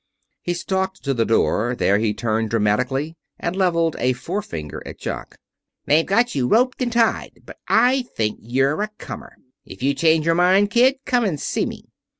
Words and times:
He 0.41 0.55
stalked 0.55 1.03
to 1.03 1.13
the 1.13 1.25
door. 1.27 1.75
There 1.75 1.99
he 1.99 2.11
turned 2.11 2.49
dramatically 2.49 3.17
and 3.39 3.55
leveled 3.55 3.95
a 3.99 4.13
forefinger 4.13 4.81
at 4.83 4.97
Jock. 4.97 5.35
"They've 5.85 6.03
got 6.07 6.33
you 6.33 6.47
roped 6.47 6.81
and 6.81 6.91
tied. 6.91 7.41
But 7.45 7.59
I 7.67 8.01
think 8.17 8.39
you're 8.41 8.81
a 8.81 8.89
comer. 8.97 9.35
If 9.63 9.83
you 9.83 9.93
change 9.93 10.25
your 10.25 10.33
mind, 10.33 10.71
kid, 10.71 10.95
come 11.05 11.23
and 11.23 11.39
see 11.39 11.67
me." 11.67 11.83